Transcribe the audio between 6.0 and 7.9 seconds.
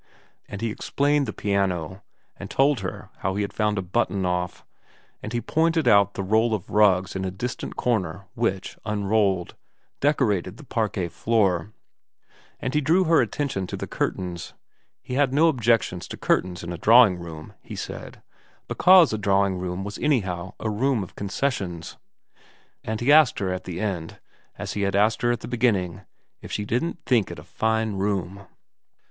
the roll of rugs in a distant